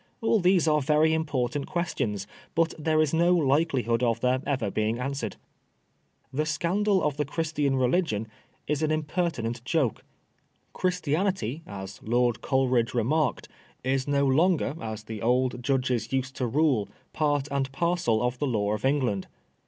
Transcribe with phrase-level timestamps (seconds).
[0.19, 4.97] All these are very important questions, but there is no likelihood of their ever being
[4.97, 5.35] answered."
[6.33, 8.27] The scandal of the Christian Religion"
[8.71, 10.03] is an im pertinent joke.
[10.73, 13.47] Christianity, as Lord Coleridge re marked,
[13.83, 18.47] is no longer, as the old judges used to rule, part and parcel of the
[18.47, 19.27] law of England.